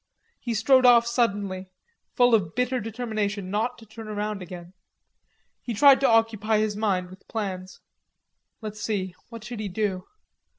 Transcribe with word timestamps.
He 0.39 0.55
strode 0.55 0.83
off 0.87 1.05
suddenly, 1.05 1.69
full 2.15 2.33
of 2.33 2.55
bitter 2.55 2.79
determination 2.79 3.51
not 3.51 3.77
to 3.77 3.85
turn 3.85 4.07
round 4.07 4.41
again. 4.41 4.73
He 5.61 5.75
tried 5.75 5.99
to 5.99 6.09
occupy 6.09 6.57
his 6.57 6.75
mind 6.75 7.11
with 7.11 7.27
plans. 7.27 7.81
Let's 8.61 8.81
see, 8.81 9.13
what 9.29 9.43
should 9.43 9.59
he 9.59 9.69
do? 9.69 10.07